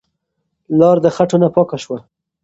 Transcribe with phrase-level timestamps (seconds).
[0.79, 1.97] لار د خټو نه پاکه شوه.